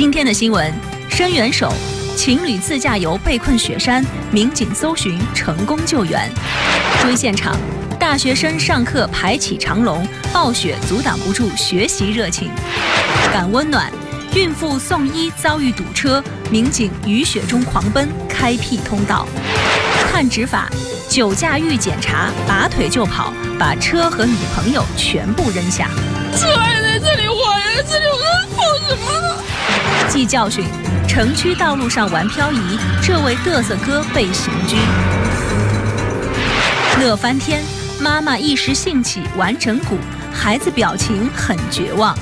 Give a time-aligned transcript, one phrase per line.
[0.00, 0.72] 今天的新闻：
[1.10, 1.70] 伸援手，
[2.16, 6.26] 情侣自驾游被困雪山，民警搜寻成功救援。
[7.02, 7.54] 追现场，
[7.98, 12.50] 大学生上课排起长龙，暴雪阻挡不住学习热情。
[13.30, 13.92] 感温暖，
[14.34, 19.28] 孕妇送医遭遇堵车，民警雨雪中狂奔，开辟通道。
[20.10, 20.70] 看执法，
[21.10, 25.90] 酒驾遇检查，拔腿就跑，把车和女朋友全部扔下。
[26.34, 29.29] 车还在这里，我还在这里，我跑什么呢？
[30.10, 30.64] 记教训，
[31.06, 34.74] 城区道路上玩漂移，这位嘚瑟哥被刑拘。
[37.00, 37.62] 乐翻天，
[38.00, 39.94] 妈妈一时兴起玩整蛊，
[40.32, 42.12] 孩子表情很绝望。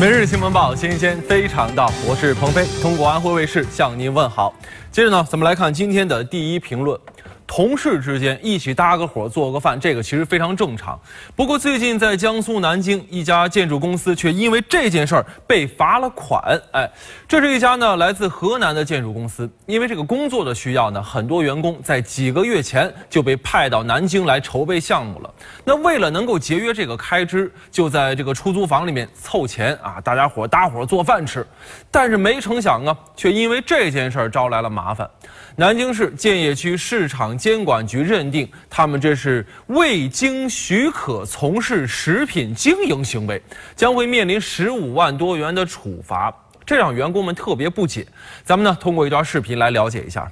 [0.00, 4.52] 每日新闻报，新鲜非常到，我是鹏飞，通过安徽卫视向您问好。
[4.90, 6.98] 接着呢，咱们来看今天的第一评论。
[7.46, 10.98] 同事之间一起搭个伙做个饭，这个其实非常正常。
[11.36, 16.60] 不过最近在江苏南京一家建筑公司却因为这件事儿被罚了款。
[16.72, 16.90] 哎，
[17.28, 25.34] 这是一家呢来自河南的建筑公司，因为这个工作的需要呢，很多员工在几个月前就被派到南京来筹备项目了。
[25.64, 31.46] 那为了能够节约这个开支，就在这个出租房里面凑钱啊，大家伙搭伙做饭吃。
[31.90, 35.08] 但是没成想啊，却因为这件事儿招来了麻烦。
[35.56, 43.40] 南京市建邺区市场监管局认定，他们这是未经许可从事食品经营行为，
[43.76, 46.34] 将会面临十五万多元的处罚，
[46.66, 48.04] 这让员工们特别不解。
[48.44, 50.28] 咱们呢，通过一段视频来了解一下。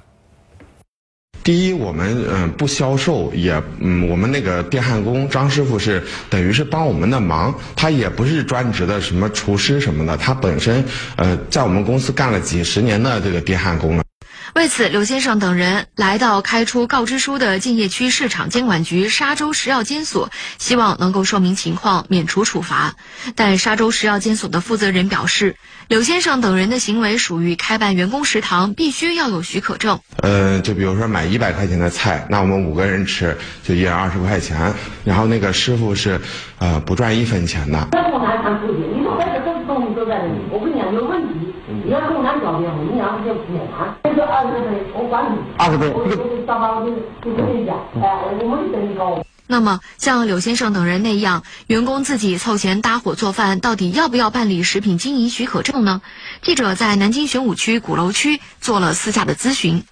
[1.41, 10.83] 第一，我们嗯不销售，也嗯我们那个电焊工张师傅是等于是帮我们的忙，他也不是专职的什么厨师什么的，他本身
[11.15, 14.02] 呃在我们公司干了几十年的这个电焊工了。
[14.55, 22.93] 为此，柳先生等人来到开出告知书的建邺区市场监管局沙洲食药监所，希望能够说明情况，免除处罚。
[23.35, 25.55] 但沙洲食药监所的负责人表示，
[25.87, 29.99] 柳先生等人的行为属于开办员工食堂，必须要有许可证。
[30.17, 34.71] 呃，就比如说买一百块钱的菜，那我们五个人吃，就一人二十块钱。
[35.03, 36.21] 然后那个师傅是，
[36.59, 37.89] 呃，不赚一分钱的。
[41.93, 48.03] 要跟俺交电话，你让这面谈，这个二十倍我管你，二十倍，我我上班就就跟你讲，哎，
[48.39, 49.23] 我没等你高。
[49.45, 56.01] 那么，像柳先生等人那样，员工自己凑钱搭伙做饭，到底要不要办理食品经营许可证呢？
[56.41, 59.83] 记者在南京玄武区鼓楼区做了私下的咨询。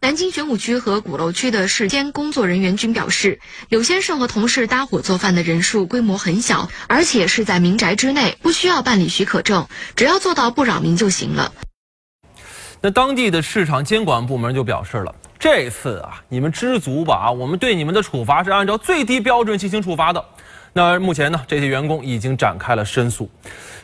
[0.00, 11.52] 南京玄武区和鼓楼区的市监工作人员均表示，柳先生和同事搭伙做饭的人数规模很小，而且是在民宅之内，不需要办理许可证，只要做到不扰民就行了。
[12.80, 20.24] 那当地的市场监管部门就表示了，这次啊，你们知足吧啊，我们对你们的处罚是按照最低标准进行处罚的。
[20.76, 23.26] 那目前呢，这些员工已经展开了申诉。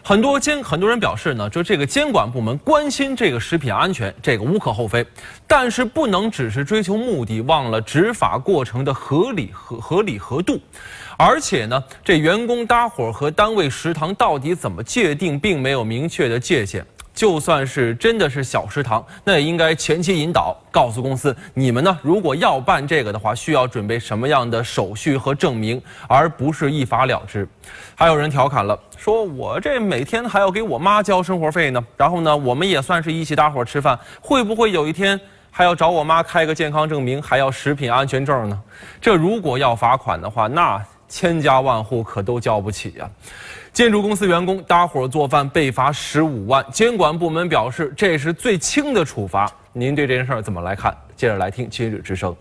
[0.03, 5.02] 很多监很多人表示呢，就这个监管部门关心这个食品安全，这个无可厚非，
[5.47, 10.60] 但是不能只是追求目的，忘了执法过程的合理合合理合度。
[11.16, 16.84] 而且呢，这员工搭伙和单位食堂到底怎么界定，并没有明确的界限。
[17.14, 27.46] 就算是真的是小食堂，那也应该前期引导，告诉公司，你们呢，如果要办这个的话，需要准备什么样的手续和证明，而不是一罚了之。
[27.94, 35.20] 还有人调侃了，说我这每天还要给我妈交生活费呢，然后呢，我们也算是一起搭伙吃饭，会不会有一天
[35.50, 38.58] 还要找我妈开个健康证明，还要食品安全证呢？
[39.00, 43.08] 这如果要罚款的话，那千家万户可都交不起呀。
[43.72, 49.50] 建筑公司员工搭伙做饭被罚十五万，监管部门表示这是最轻的处罚。
[49.72, 50.94] 您对这件事儿怎么来看？
[51.16, 52.36] 接着来听今日之声。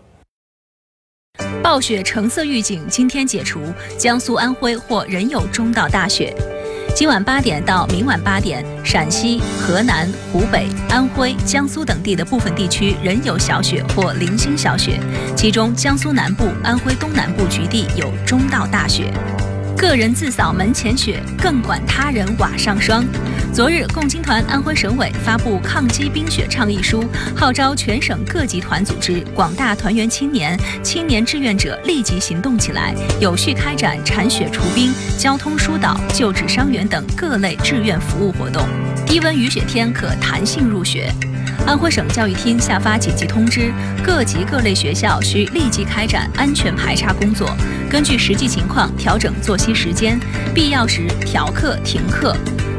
[1.62, 3.60] 暴雪橙色预警今天解除，
[3.96, 6.34] 江苏、安徽或仍有中到大雪。
[6.94, 15.00] 今晚八点到明晚八点，陕西、河南、湖北、安徽、江苏等地的部分地区仍有小雪或零星小雪，
[15.34, 19.10] 其中江苏南部、安徽东南部局地有中到大雪。
[19.82, 23.04] 个人自扫门前雪，更管他人瓦上霜。
[23.52, 38.64] 昨日，共青团安徽省委发布抗击冰雪倡议书，号召全省各级团组织、广大团员青年、青年志愿者立即行动起来，有序开展铲雪除冰、交通疏导、救治伤员等各类志愿服务活动。
[39.04, 41.12] 低温雨雪天可弹性入学。
[41.66, 43.72] 安徽省教育厅下发紧急通知，
[44.04, 47.50] 各级各类学校需立即开展安全排查工作，
[47.90, 50.18] 根据实际情况调整作息时间，
[50.54, 52.36] 必要时调课停课。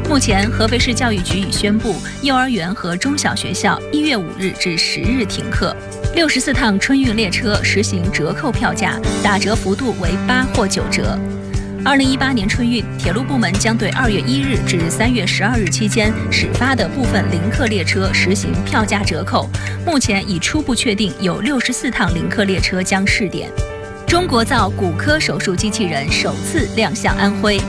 [0.09, 5.75] 目前，合肥市教育局已宣布，幼儿园和中小学校一月五日至十日停课。
[6.13, 11.17] 六十四趟春运列车实行折扣票价，打折幅度为八或九折。
[11.85, 19.49] 二零一八年春运，铁路部门将对二月一日至三月十二日期间始发的部分临客列车实行票价折扣。
[19.85, 23.51] 目前已初步确定有六十四趟临客列车将试点。
[24.07, 27.59] 中国造骨科手术机器人首次亮相安徽。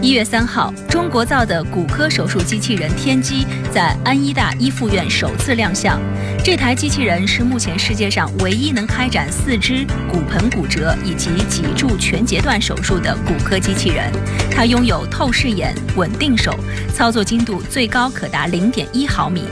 [0.00, 5.98] 一月三号，中国造的骨科手术机器人“天机”在安医大一附院首次亮相。
[6.44, 14.12] 这台机器人是目前世界上唯一能开展四肢骨盆骨折以及脊柱全截断手术的骨科机器人。
[14.50, 16.54] 它拥有透视眼、稳定手，
[16.94, 19.44] 操作精度最高可达零点一毫米，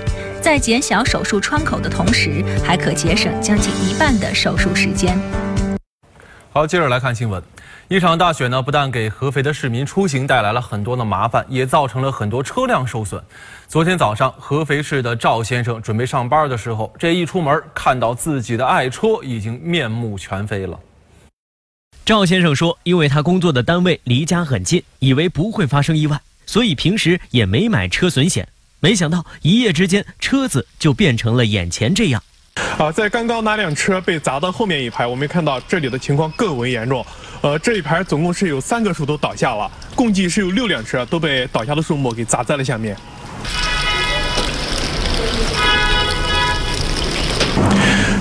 [0.43, 5.19] 在减小手术窗口的同时，还可节省将近一半的手术时间。
[6.50, 7.43] 好，接着来看新闻。
[7.93, 13.23] 一场大雪呢，不但给合肥的市民出行带来了很多的麻烦，也造成了很多车辆受损。
[13.69, 20.81] 昨天早上，合肥市的赵先生准备上班的时候，这一出门看到自己的爱车已经面目全非了。
[22.03, 28.49] 赵先生说：“因为他工作的单位离家很近，以为不会发生意外，所以平时也没买车损险。
[28.81, 32.23] 没想到一夜之间，车子就变成了眼前这样。”
[32.79, 37.05] 啊，在刚刚那辆车被砸到后面一排，我们看到这里的情况更为严重。
[37.43, 42.97] 呃，这一排总共是有三个树都倒下了，共计是有六辆车都被倒下的树木给砸在了下面。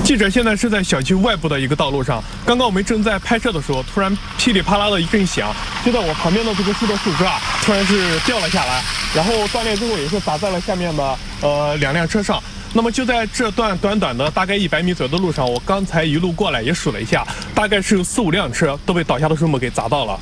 [0.04, 5.54] 记者现在是在小区外部的一个道路上，刚刚我们正在拍摄的时候，突然噼里啪啦的一阵响，
[5.86, 8.82] 就在我旁边的这个树的树枝啊，突然是掉了下来，
[9.16, 12.42] 然后断裂之后也是砸在了下面的呃两辆车上。
[12.74, 20.18] 那么就在这段短短的大概一百米左右的路上，我刚才一路过来也数了一下，大概是有四五辆车都被倒下的树木给砸到了。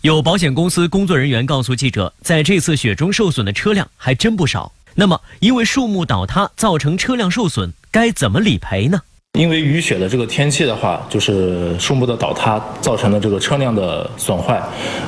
[0.00, 4.72] 有保险公司工作人员告诉记者，在这次雪中受损的车辆还真不少。
[4.96, 9.02] 那么，因为树木倒塌造成车辆受损，该怎么理赔呢？
[9.36, 14.60] 因为雨雪的这个天气的话，就是树木的倒塌造成了这个车辆的损坏，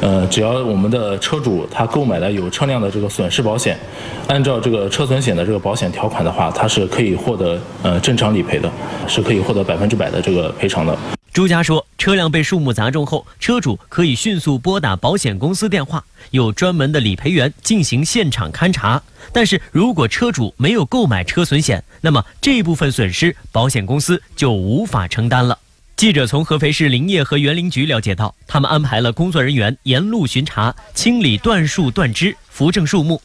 [0.03, 3.79] 呃，只要我们的车主他购买了有车辆的这个损失保险，
[4.27, 8.71] 按照这个车损险的这个保险条款的话，他是可以获得呃正常理赔的，
[9.07, 10.95] 是可以获得百分之百的这个赔偿的。
[11.33, 19.01] 朱家说，车辆被树木砸中后，车主可以迅速拨打保险公司电话，有专门的理赔员进行现场勘查。
[19.33, 25.57] 但是如果车主没有购买车损险，那么这部分损失保险公司就无法承担了。
[25.97, 33.21] 记者从合肥市林业和园林局了解到，他们安排了工作人员沿路巡查，清理断树断枝，扶正树木。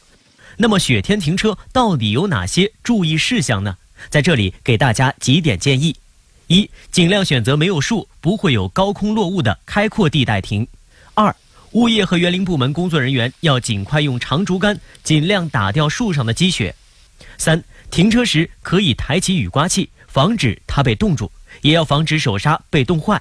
[0.56, 3.76] 那么雪天停车到底有哪些注意事项呢？
[4.08, 5.96] 在这里给大家几点建议。
[6.46, 10.66] 一、尽量选择没有树、不会有高空落物的开阔地带停。
[11.14, 11.34] 二、
[11.72, 16.74] 物业和园林部门工作人员要尽快用长竹竿尽量打掉树上的积雪。
[17.38, 21.30] 三、停车时可以抬起雨刮器，防止它被冻住，
[21.62, 23.20] 也要防止手刹被冻坏。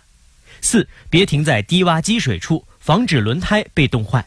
[0.62, 4.26] 四、别停在低洼积水处，防止轮胎被冻坏。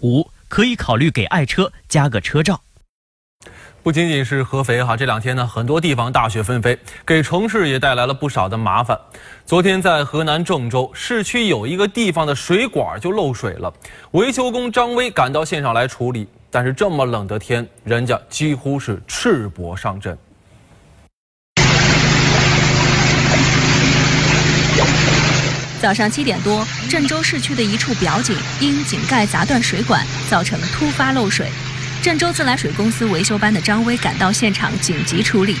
[0.00, 2.60] 五、可以考虑给爱车加个车罩。
[3.80, 8.98] 不仅仅是合肥哈，这两天呢，很多地方大雪纷飞，给城市也带来了不少的麻烦。
[9.46, 13.72] 昨天在河南郑州市区有一个地方的水管就漏水了，
[14.10, 16.28] 维修工张威赶到现场来处理。
[16.50, 20.18] 但是这么冷的天，人家几乎是赤膊上阵。
[25.80, 31.48] 早上七点多，郑州市区的一处表井因井盖砸断水管，造成突发漏水。
[32.08, 35.54] 郑州自来水公司维修班的张威赶到现场紧急处理，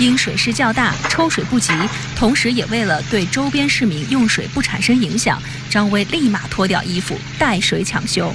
[0.00, 1.72] 因水势较大，抽水不及，
[2.16, 5.40] 同时也为了对周边市民用水不产生影响，
[5.70, 8.34] 张威立马脱掉衣服带水抢修。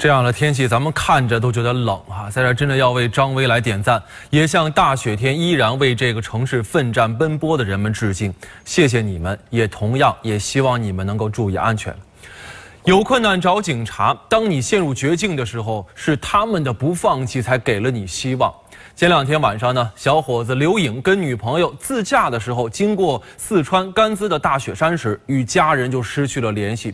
[0.00, 2.30] 这样的天气，咱们看着都觉得冷哈！
[2.30, 8.32] 在这真的要为张威来点赞，也向大雪天依然为这个城市奋战奔波的人们致敬，
[8.64, 9.38] 谢谢你们！
[9.50, 11.94] 也同样也希望你们能够注意安全。
[12.86, 18.50] 有困难找警察，当你陷入绝境的时候，是他们的不放弃才给了你希望。
[19.00, 26.92] 前两天晚上呢，小伙子刘颖跟女朋友自驾的时候，经过四川甘孜的大雪山时，与家人就失去了联系。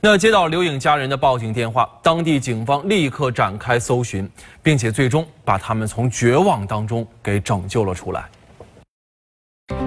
[0.00, 4.30] 那接到刘颖家人的报警电话，当地警方立刻展开搜寻，
[4.62, 8.26] 并且最终把他们从绝望当中给拯救了出来。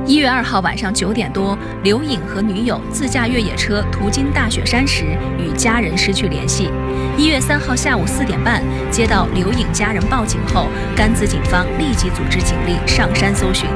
[0.06, 5.06] 一月二号晚上九点多，刘颖和女友自驾越野车途经大雪山时，
[5.40, 6.70] 与家人失去联系。
[7.18, 8.62] 一月三号下午四点半，
[8.92, 13.70] 接到刘颖家人报警后，甘孜警方立即组织警力上山搜寻。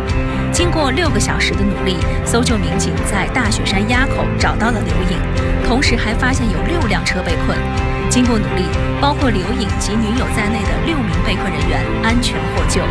[0.51, 5.17] 经过六个小时的努力，搜救民警在大雪山垭口找到了刘颖，
[5.65, 7.57] 同时还发现有六辆车被困。
[8.09, 8.63] 经过努力，
[9.01, 12.81] 包括刘颖及女友在内的六名被困人员安全获救。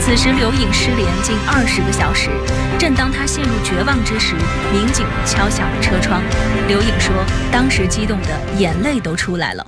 [0.00, 2.30] 此时，刘颖失联近二十个小时。
[2.78, 4.34] 正当他陷入绝望之时，
[4.72, 6.22] 民警敲响了车窗。
[6.68, 7.12] 刘颖说
[7.52, 9.66] ：“当时激动的眼泪都出来了。”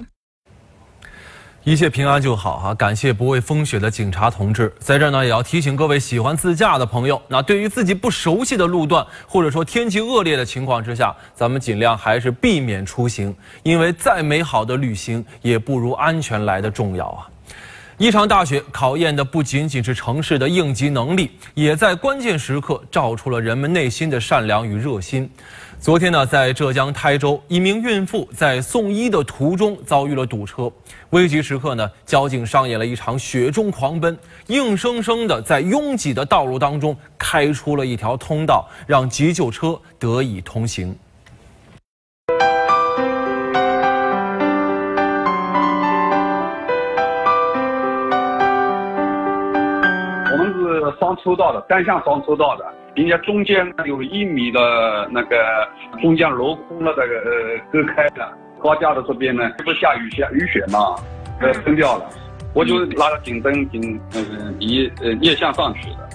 [1.64, 2.74] 一切平安就好哈！
[2.74, 4.74] 感谢不畏风雪的警察同志。
[4.80, 17.28] 在这儿呢，也要提醒各位喜欢自驾的朋友，那对于自己不熟悉的路段，或者说天气恶劣的情况之下，咱们尽量还是避免出行，因为再美好的旅行也不如安全来的重要啊！
[18.02, 25.30] 一场大雪考验的不仅仅是城市的应急能力，也在关键时刻照出了人们内心的善良与热心。
[25.78, 30.68] 昨天呢，在浙江台州，一名孕妇在送医的途中遭遇了堵车，
[31.10, 34.18] 危急时刻呢，交警上演了一场雪中狂奔，
[34.48, 40.92] 硬生生的在拥挤的道路当中开出了一条通道，让急救车得以通行。
[51.02, 52.64] 双车道的，单向双车道的。
[52.94, 55.36] 人家中间有一米的那个
[56.00, 60.94] 中间镂空了这个呃隔开的高架的这边呢，不下雨下雨雪嘛，
[61.40, 62.08] 呃喷掉了，
[62.54, 66.08] 我就拉着警灯警嗯一呃逆向上去的。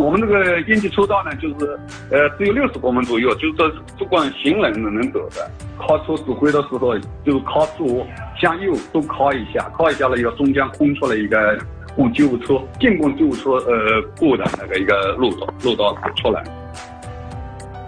[0.00, 1.76] 我们这个应急车道呢，就是
[2.12, 5.50] 呃只有六十公分左右，就是说不管行人能能走的。
[5.76, 8.06] 靠车指挥的时候，就是靠左
[8.38, 11.58] 向右都靠一下，靠一下了以后，中间空出了一个。
[11.96, 16.42] 供救护车进供救护车呃过的那个一个路道路道出来，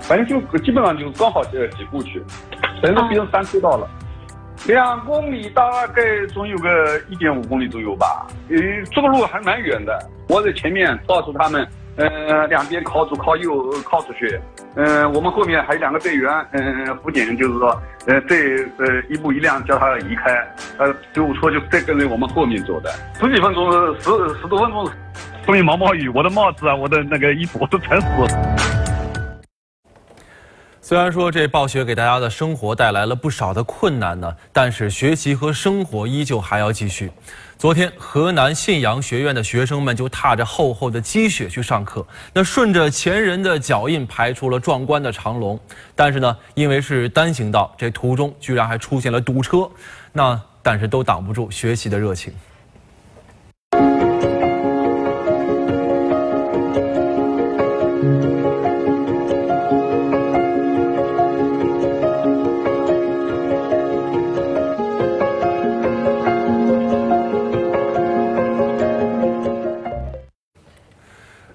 [0.01, 2.23] 反正就基本上就是刚好呃挤过去，
[2.83, 3.89] 等于变成三车道了，
[4.67, 8.57] 两公里大概总有个一点五公里左右吧，呃
[8.91, 11.67] 这个路还蛮远的，我在前面告诉他们。
[11.97, 14.41] 呃，两边靠左靠右靠出去，
[14.75, 20.33] 嗯，我们后面还有两个队员，嗯，辅警就是说，呃，这呃一步一辆叫他移开，
[20.79, 23.71] 呃，救护车就在跟着我们后面走的，十几分钟，
[24.01, 24.03] 十
[24.41, 24.85] 十多分钟，
[25.47, 28.29] 后面毛毛雨，我的帽子啊，我的那个衣服都全湿了。
[30.81, 37.11] 虽然说这暴雪给大家的生活带来了不少的困难呢，但是学习和生活依旧还要继续。
[37.65, 45.59] 昨天，河南信阳学院的学生们就踏着厚厚的积雪去上课，那顺着前人的脚印排出了壮观的长龙。
[45.97, 49.67] 但是呢，因为是单行道，这途中居然还出现了堵车，
[50.13, 52.35] 那但是都挡不住学习的热情。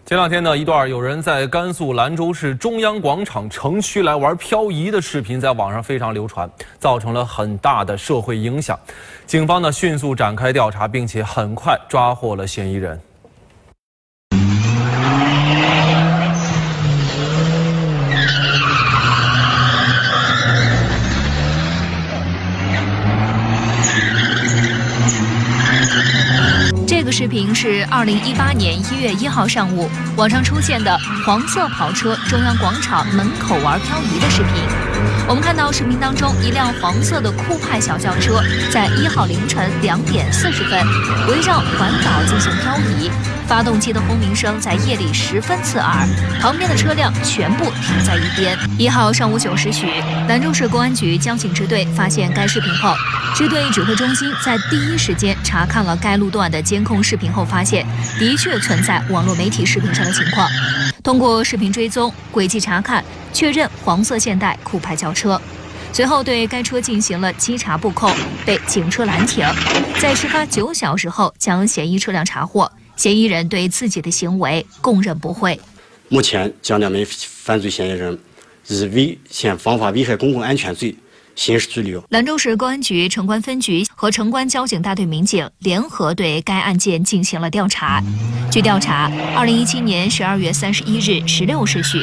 [0.10, 6.50] 前两天呢，一段有人在甘肃兰州市中央广场城区来玩漂移的视频在网上非常流传，
[6.80, 8.76] 造成了很大的社会影响。
[9.28, 13.00] 警方呢迅速展开调查，并且很快抓获了嫌疑人。
[27.20, 34.54] 视频是二零一八年一月一号上午网上出现的黄色跑车中央广场门口玩漂移的视频。
[35.28, 40.80] 我们看到视频当中，一辆黄色的酷派小轿车在一号凌晨两点四十分
[41.28, 43.12] 围绕环岛进行漂移。
[43.50, 46.08] 发动机的轰鸣声在夜里十分刺耳，
[46.40, 48.56] 旁边的车辆全部停在一边。
[48.78, 49.88] 一号上午九时许，
[50.28, 52.94] 兰州市公安局交警支队发现该视频后，
[53.36, 57.84] 支队指挥中心在第一时间查看了该路段的监控视频后，发现
[58.20, 60.48] 的确存在网络媒体视频上的情况。
[61.02, 63.04] 通过视频追踪轨迹查看，
[63.34, 65.42] 确认黄色现代酷派轿车，
[65.92, 68.14] 随后对该车进行了稽查布控，
[68.46, 69.44] 被警车拦停，
[70.00, 72.72] 在事发九小时后将嫌疑车辆查获。
[73.00, 75.58] 嫌疑人对自己的行为供认不讳。
[76.10, 78.20] 目前将两名犯罪嫌疑人
[78.68, 80.94] 以危险方法危害公共安全罪
[81.34, 82.04] 刑事拘留。
[82.10, 88.04] 兰州市公安局城关分局和城关交警大队民警联合对该案件进行了调查。
[88.52, 92.00] 据调查，二零一七年十二月三十一日十六时许，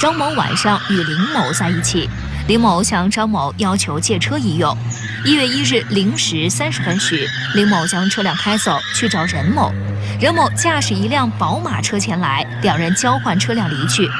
[0.00, 2.10] 张某晚上与林某在一起，
[2.50, 4.76] 李某向张某要求借车一用。
[5.24, 9.72] 一月一日零时三十分许，李某将车辆开走，去找任某。
[10.20, 14.10] 任某驾驶一辆宝马车前来，两人交换车辆离去。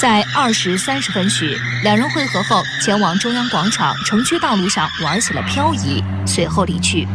[0.00, 7.08] 在二时三十分许，两人会合后前往中央广场城区道路上玩起了漂移，随后离去。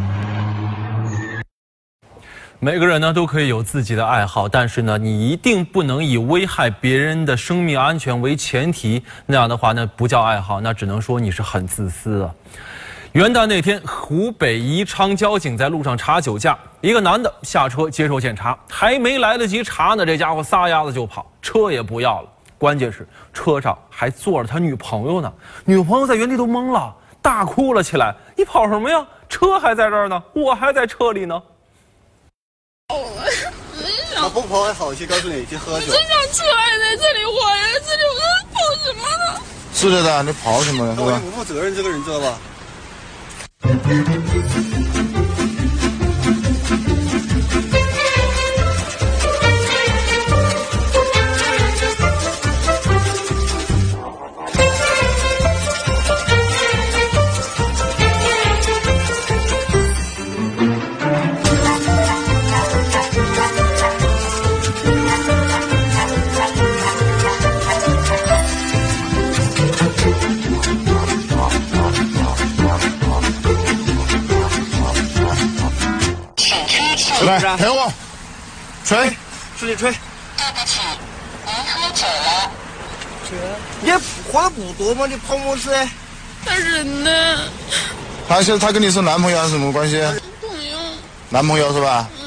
[2.59, 12.33] 每个人呢都可以有自己的爱好，但是呢，你一定不能以危害别人的生命安全为前提，那样的话，那不叫爱好，那只能说你是很自私啊。
[13.11, 22.29] 元旦那天，湖北宜昌交警在路上查酒驾，一个男的下车接受检查，还没来得及查呢，这家伙撒丫子就跑，车也不要了。
[22.57, 25.31] 关键是车上还坐着他女朋友呢，
[25.63, 29.05] 女朋友在原地都懵了，大哭了起来：“你跑什么呀？
[29.29, 31.39] 车还在这儿呢，我还在车里呢。”
[34.15, 35.87] 他不跑还好些，告诉你去喝酒。
[35.87, 39.41] 真想出来在这里，我还在这里，我在跑什么呢？
[39.73, 40.95] 是的，你跑什么呢？
[40.97, 42.39] 我不负责任，这个人知道吧？
[84.57, 85.05] 喝的不多吗？
[85.07, 85.69] 你跑么子？
[86.43, 87.11] 他人呢？
[88.27, 89.97] 他现在他跟你是男朋友还是什么关系？
[89.99, 90.77] 男朋友。
[91.29, 92.09] 男朋友是吧？
[92.19, 92.25] 嗯。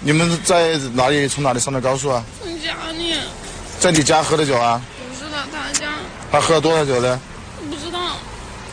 [0.00, 1.26] 你们在哪里？
[1.26, 2.24] 从哪里上的高速啊？
[2.40, 3.14] 从家里。
[3.80, 4.80] 在你家喝的酒啊？
[5.08, 5.92] 不是的，他家。
[6.30, 7.20] 他喝了多少酒呢？
[7.68, 8.16] 不知道，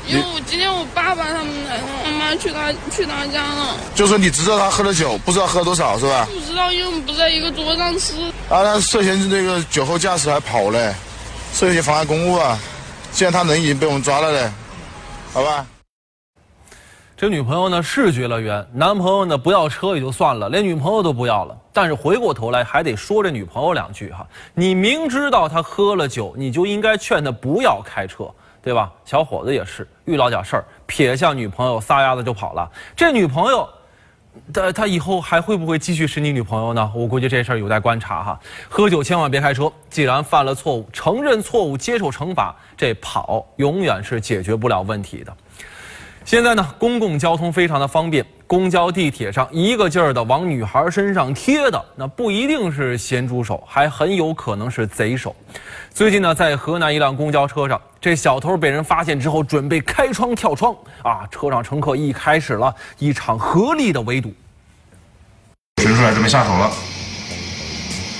[0.07, 3.75] 因为我今天我爸爸他们来，妈妈去他去他家了。
[3.95, 6.27] 就说你知道他喝了酒，不知道喝了多少是吧？
[6.31, 8.13] 不知道，因为我们不在一个桌上吃。
[8.49, 10.93] 啊，他涉嫌这个酒后驾驶还跑嘞，
[11.53, 12.57] 涉嫌妨碍公务啊！
[13.11, 14.49] 既然他人已经被我们抓了嘞，
[15.33, 15.65] 好吧？
[17.17, 21.57] 这女朋友呢是绝了缘，男朋友呢不要车也就算了，连女朋友都不要了。
[21.73, 28.29] 但是回过头来还得说这女朋友两句哈，你明知道他喝了酒，你就应该劝他不要开车，
[28.61, 28.89] 对吧？
[29.03, 32.69] 小伙子也是遇到点事儿，撇下女朋友撒丫子就跑了。
[32.95, 33.67] 这女朋友，
[34.53, 36.92] 他他以后还会不会继续是你女朋友呢？
[36.96, 38.39] 我估计这事儿有待观察哈。
[38.68, 45.35] 喝酒千万别开车，既然犯了错误，承认错误，接受惩罚，这跑永远是解决不了问题的。
[46.25, 55.35] 现在呢，公共交通非常的方便，公交、地铁上一个劲儿的往女孩身上贴的，那不一定是咸猪手，还很有可能是贼手。
[55.94, 61.27] 最近呢，在河南一辆公交车上，这小偷被人发现之后，准备开窗跳窗啊！
[61.29, 64.33] 车上乘客一开始了一场合力的围堵。
[65.83, 66.72] 伸出来，准备下手了，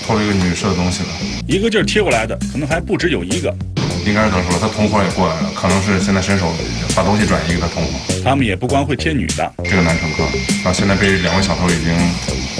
[0.06, 1.08] 偷了一个女士的东西了，
[1.48, 3.52] 一个劲儿贴过来的，可能还不止有一个。
[4.04, 6.52] 应该是等说他同伙也过来了，可能是现在伸手
[6.96, 7.90] 把东西转移给他同伙。
[8.24, 10.24] 他们也不光会贴女的，这个男乘客
[10.64, 11.94] 然啊，现在被两位小偷已经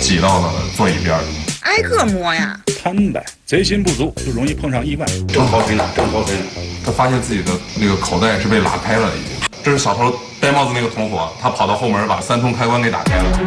[0.00, 1.18] 挤到了座椅边
[1.62, 5.07] 挨个摸呀，贪呗，贼心不足就容易碰上意外。
[5.29, 6.42] 正好推呢，正好推呢，
[6.85, 9.48] 他发现自己的那个口袋是被拉开了，已经。
[9.62, 13.40] 这是小偷戴帽子那个同伙，他跑到后门把三通开关给打开了。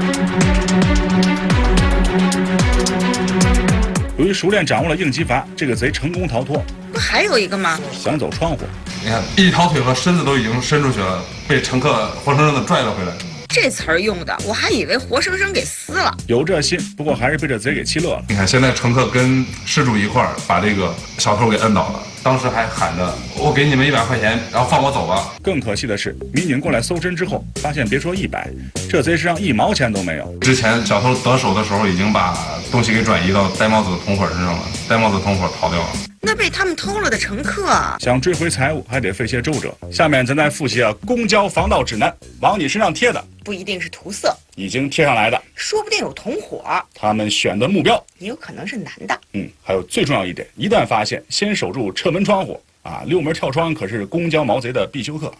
[4.18, 6.64] 由于熟练掌握了应急阀，这个贼成功逃脱。
[6.94, 7.80] 不还有一个吗？
[7.92, 8.60] 想走窗户，
[9.04, 13.12] 你看一条腿和身子都已经伸出去了，被乘客活生生的拽了回来。
[13.50, 16.16] 这词儿用的，我还以为活生生给撕了。
[16.28, 18.24] 有这心，不过还是被这贼给气乐了。
[18.30, 25.34] 你看现在乘客跟失主一块儿把这个小偷给摁倒了，当时还喊着“我给你们一百块钱，然后放我走吧”。
[25.44, 28.50] 更可惜的是，民警过来搜身之后，发现别说一百，
[28.90, 30.34] 这贼身上一毛钱都没有。
[30.40, 32.34] 之前小偷得手的时候，已经把
[32.72, 35.90] 东西给转移到戴帽子的同伙身上了，戴帽子同伙逃掉了。
[36.22, 37.68] 那被他们偷了的乘客
[38.00, 39.76] 想追回财物，还得费些周折。
[39.92, 46.64] 下面咱再复习啊，公交防盗指南，往你身上贴的不一定是涂色，已经贴上来的，说不定有同伙。
[46.94, 49.20] 他们选的目标也有可能是男的。
[49.34, 55.34] 嗯，还有最重要一点，一旦发现，先守住车门窗户啊，六门跳窗可是公交毛贼的必修课。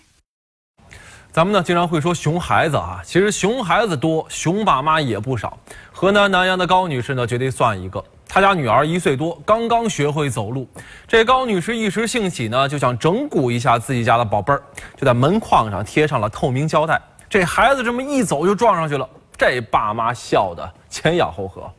[1.32, 5.58] 咱们呢经常会说熊孩子啊，其实熊孩子多，熊爸妈也不少。
[5.92, 8.04] 河南南阳的高女士呢，绝对算一个。
[8.28, 10.68] 她家女儿一岁多，刚刚学会走路。
[11.08, 14.62] 这高女士一时兴起呢，就想整蛊一下自己家的宝贝儿，
[14.96, 17.00] 就在门框上贴上了透明胶带。
[17.34, 21.64] 这孩子这么一走就撞上去了，这爸妈笑得前仰后合。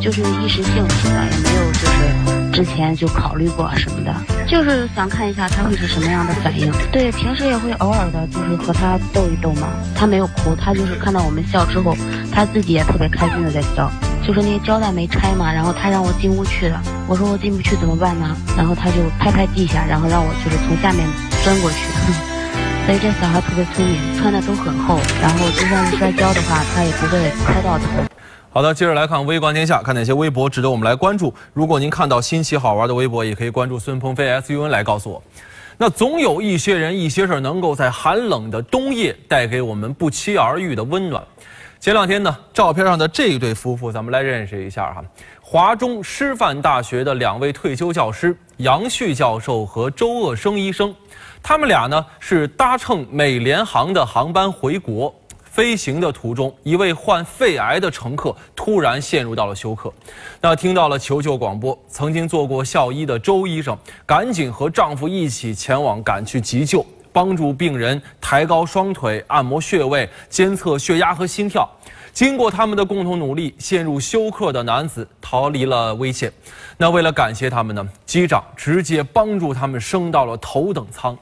[0.00, 4.14] 就是一时兴起吧，也没有就是之前就考虑过什么的，
[4.48, 6.72] 就是想看一下他会是什么样的反应。
[6.90, 9.68] 对，平时也会偶尔的，就是和他逗一逗嘛。
[9.94, 11.94] 他没有哭，他就是看到我们笑之后，
[12.32, 13.92] 他自己也特别开心的在笑。
[14.26, 18.34] 就是那个胶带没拆嘛，然后他让我进屋去的，我说我进不去怎么办呢？
[18.56, 21.06] 然后他就拍拍地下，然后让我就是从下面
[21.44, 21.76] 钻过去。
[22.88, 28.15] 所以这小孩特别聪明，穿的都很厚，然后就算是摔跤的话，他也不会磕到头。
[28.56, 31.30] 好的，接着来看微观天下，看哪些微博值得我们来关注。
[31.52, 35.22] 如果您看到新奇好玩的微博，也可以关注孙鹏飞 SUN 来告诉我。
[35.76, 41.22] 那总有一些人、一些事儿能够在寒冷的冬夜带给我们不期而遇的温暖。
[41.78, 45.04] 前两天呢，照片上的这一对夫妇，咱们来认识一下哈。
[45.42, 50.94] 华中师范大学的两位退休教师杨旭教授和周鄂生医生，
[51.42, 55.14] 他们俩呢是搭乘美联航的航班回国。
[55.56, 59.90] 飞行的途中，一位患肺癌的乘客突然陷入到了休克。
[60.38, 71.66] 那听到了求救广播，曾经做过校医的周医生赶紧和丈夫一起前往赶去急救，帮助病人抬高双腿、按摩穴位、监测血压和心跳。
[72.12, 76.30] 经过他们的共同努力，陷入休克的男子逃离了危险。
[76.76, 81.16] 那为了感谢他们呢，机长直接帮助他们升到了头等舱。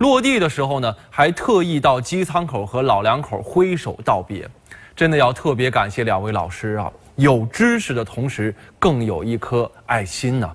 [0.00, 4.48] 落地的时候呢，还特意到机舱口和老两口挥手道别，
[4.96, 6.90] 真的要特别感谢两位老师啊！
[7.16, 10.50] 有知识的同时，更有一颗爱心呢。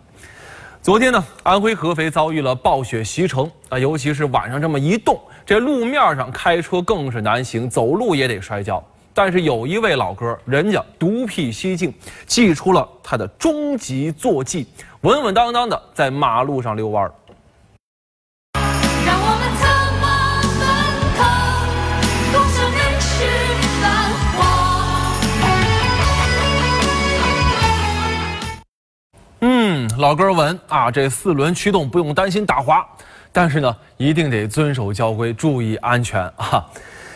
[0.82, 8.84] 昨天呢，安徽合肥遭遇了暴雪袭城啊，尤其是晚上这么一冻，这路面上开车更是难行，走路也得摔跤。
[9.14, 11.94] 但是有一位老哥，人家独辟蹊径，
[12.26, 14.68] 祭出了他的终极坐骑，
[15.02, 17.14] 稳稳当当的在马路上遛弯儿。
[29.98, 30.92] 老哥稳啊！
[30.92, 32.86] 这四轮驱动不用担心打滑，
[33.32, 36.66] 但是呢，一定得遵守交规，注意安全啊！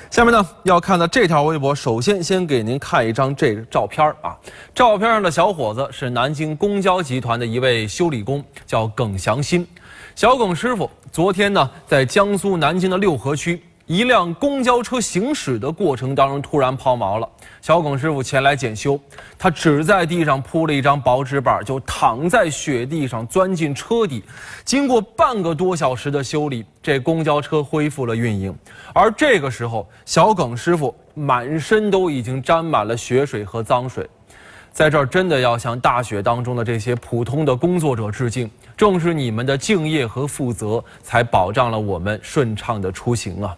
[0.09, 4.35] 下面呢，要看到这条微博，首先先给您看一张这照片啊。
[4.73, 9.67] 照片上的小伙子是南京公交集团的一位修理工，叫耿祥新。
[10.15, 13.61] 小耿师傅昨天呢，在江苏南京的六合区。
[13.89, 17.27] 一辆公交车行驶的过程当中，突然抛锚了。
[17.59, 18.99] 小耿师傅前来检修，
[19.35, 24.23] 他只在地上铺了一张薄纸板，就躺在雪地上钻进车底。
[24.63, 28.55] 经过半个多小时的修理，这公交车恢复了运营。
[28.93, 34.07] 而这个时候，小耿师傅满身都已经沾满了血水和脏水。
[34.71, 38.47] 在这儿，真的要向大雪当中的这些普通的工作者致敬。
[38.77, 43.57] 正是你们的敬业和负责，才保障了我们顺畅的出行啊！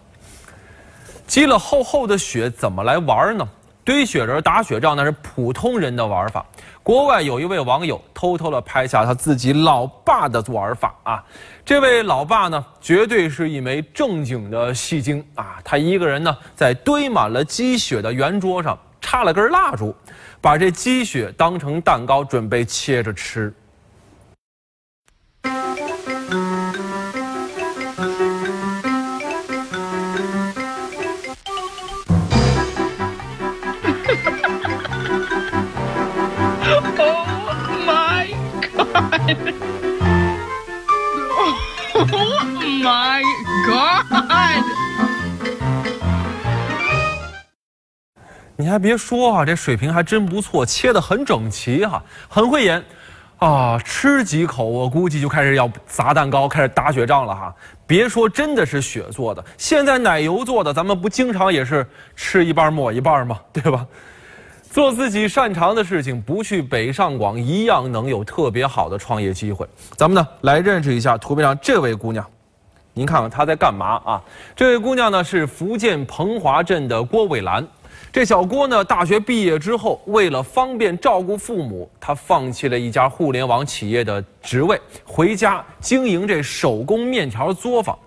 [1.32, 3.48] 积了厚厚的雪，怎么来玩呢？
[3.82, 6.44] 堆雪人、打雪仗那是普通人的玩法。
[6.82, 11.24] 国外有一位网友偷偷的拍下他自己老爸的玩法啊！
[11.64, 15.56] 这位老爸呢，绝对是一枚正经的戏精啊！
[15.64, 19.96] 他一个人呢，在堆满了积雪的圆桌上插了根蜡烛，
[20.38, 23.50] 把这积雪当成蛋糕，准备切着吃。
[48.62, 52.80] 你还别说啊，这水平还真不错，切的很整齐哈，很会演
[53.38, 53.76] 啊！
[53.84, 57.52] 吃几口，我估计就开始要砸蛋糕，开始打雪仗了哈。
[57.88, 63.36] 别说真的是雪做的，现在奶油做的，咱们不经常也是吃一半抹一半吗？
[63.52, 63.84] 对吧？
[64.70, 69.66] 做自己擅长的事情，不去北上广，一样能有特别好的创业机会。
[69.96, 72.24] 咱们呢，来认识一下图片上这位姑娘，
[72.94, 74.22] 您看看她在干嘛啊？
[74.54, 77.66] 这位姑娘呢是福建彭华镇的郭伟兰。
[78.12, 87.98] 这小郭呢，大学毕业之后，为了方便照顾父母，他放弃了一家互联网企业的职位，回家经营这手工面条作坊。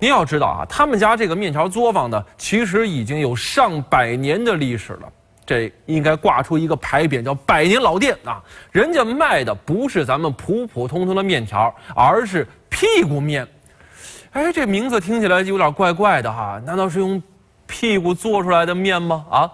[0.00, 5.08] 您要知道啊，他们家这个面条作坊呢，其实已经有上百年的历史了。
[5.46, 8.42] 这应该挂出一个牌匾，叫“百年老店”啊！
[8.72, 13.46] 人家卖的不是咱们普普通通的面条，而是屁股面。
[14.32, 17.22] 哎，这名字听起来就有点怪怪的哈，难道是用
[17.74, 19.24] 屁股做出来的面吗？
[19.28, 19.50] 啊，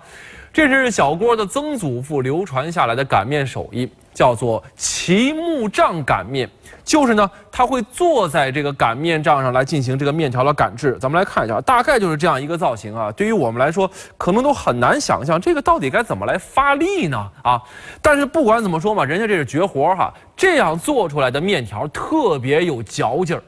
[0.52, 3.90] 这是小郭的曾祖父流传下来的擀面手艺。
[4.12, 6.50] 叫做齐木杖擀面，
[6.85, 10.98] 就是呢，他会坐在这个擀面杖上来进行这个面条的擀制。
[11.00, 13.11] 咱们来看一下，大概就是这样一个造型啊。
[13.12, 17.30] 对于我们来说，可能都很难想象这个到底该怎么来发力呢？
[17.42, 17.62] 啊，
[18.02, 20.12] 但是不管怎么说嘛，人家这是绝活哈。
[20.37, 23.42] 这样做出来的面条特别有嚼劲儿，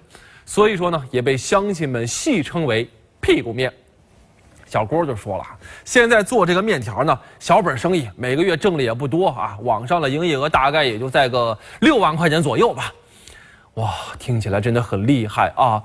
[0.47, 2.89] 所以说呢，也被乡亲们戏称为
[3.21, 3.71] 屁股面。
[4.73, 5.45] 小郭就说了，
[5.85, 9.55] 现在做这个面条呢，小本生意，每个月挣的也不多啊。
[9.65, 12.91] 网上的营业额大概也就在个六万块钱左右吧。
[13.75, 15.83] 哇，听起来真的很厉害啊！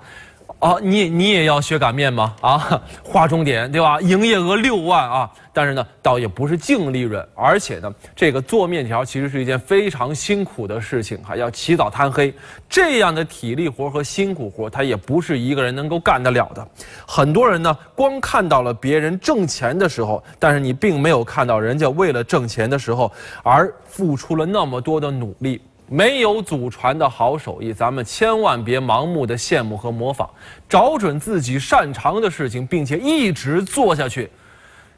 [0.59, 2.33] 啊，你你也要学擀面吗？
[2.41, 4.01] 啊，划重点对吧？
[4.01, 12.33] 营业额六万啊，但是呢，倒也不是净利润，而且呢，这个做面条其实是一件非常辛苦的事情，还要起早贪黑，
[12.67, 16.67] 这样的体力活和辛苦活，他也不是一个人能够干得了的。
[17.07, 23.11] 很多人呢，光看到了别人挣钱的时候，但是你并没有看到人家为了挣钱的时候
[23.43, 25.61] 而付出了那么多的努力。
[25.89, 30.29] 没有祖传的好手艺，咱们千万别盲目的羡慕和模仿，
[30.67, 34.29] 找准自己擅长的事情，并且一直做下去，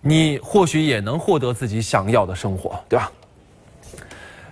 [0.01, 3.11] 你或许也能获得自己想要的生活，对吧？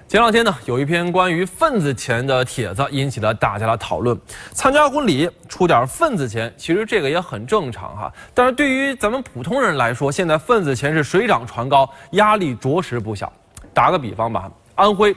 [0.07, 4.17] 前两天呢，有一篇关于份子钱的帖子引起了大家的讨论。
[4.53, 8.13] 参加婚礼出点份子钱，其实这个也很正常哈。
[8.33, 13.29] 但是对于咱们普通人来说，现在份子钱是水涨船高，压力着实不小。
[13.73, 15.13] 打个比方吧，安徽。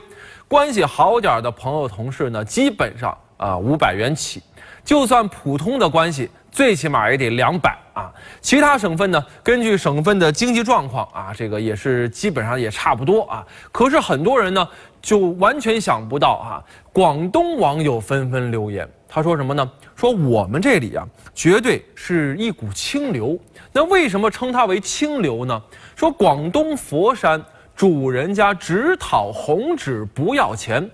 [0.51, 4.43] 关系好点的朋友、同事呢，基本上啊五百元起，
[4.83, 8.11] 就算普通的关系，最起码也得两百啊。
[8.41, 13.47] 其他省份呢，根据省份的经济状况啊，这个也是基本上也差不多啊。
[13.71, 14.67] 可是很多人呢，
[15.01, 16.59] 就完全想不到啊。
[16.91, 19.71] 广东网友纷纷留言，他说什么呢？
[19.95, 23.39] 说我们这里啊，绝对是一股清流。
[23.71, 25.61] 那为什么称它为清流呢？
[25.95, 27.41] 说广东佛山。
[27.75, 30.87] 主人家只讨红纸不要钱，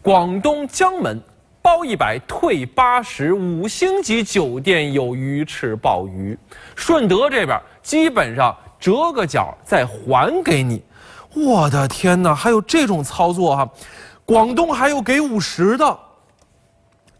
[0.00, 1.20] 广东江门
[1.60, 6.36] 包一百退八十，五星级酒店有鱼翅鲍鱼，
[6.74, 10.82] 顺德这边基本上折个角再还给你。
[11.34, 13.68] 我的天哪，还有这种操作哈！
[14.24, 15.98] 广东还有给五十的，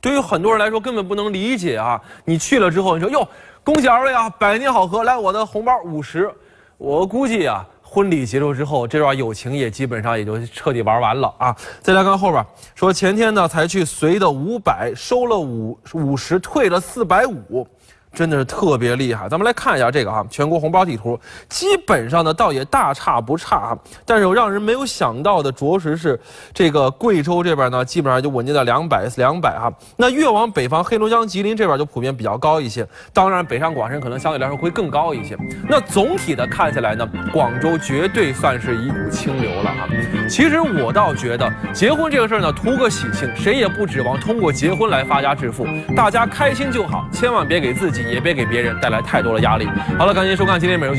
[0.01, 2.01] 对于很多人来说根本不能理解啊！
[2.25, 3.27] 你去了之后，你说哟，
[3.63, 6.29] 恭喜二位啊，百年好合，来我的红包五十，
[6.77, 7.65] 我估计啊。
[7.93, 11.55] 婚礼结束之后，这段友情也基本上也就彻底玩完了啊！
[11.83, 12.43] 再来看后边，
[12.75, 17.69] 说前天呢才去随的五百，收了五五十，退了四百五。
[18.13, 26.19] 真的是特别厉害，咱们来看一下这个哈，全国红包地图，基本上呢倒也大差不差，但是让人没有想到的，着实是
[26.53, 29.73] 这个贵州这边呢，基本上就稳定在两百两百哈。
[29.97, 35.37] 那越往北方，黑龙江、吉林这边就普遍比较高一些，当然北上广深可能相对来说会更高一些。
[35.69, 39.89] 那总体的看下来呢，广州绝对算是一股清流了哈。
[40.29, 49.69] 其实我倒觉得结婚这个事儿呢，图个喜庆，谁也不指望通过结婚来发家致富，大家开心就好，千万别给自己也别给别人带来太多的压力。
[49.99, 50.97] 好了，感谢收看今天美容。